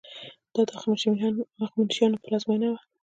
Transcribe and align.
دا 0.53 0.61
د 0.67 0.69
هخامنشیانو 1.67 2.21
پلازمینه 2.23 2.67
وه. 2.71 2.79